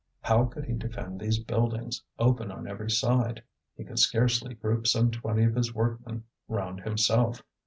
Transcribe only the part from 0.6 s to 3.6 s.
he defend these buildings, open on every side?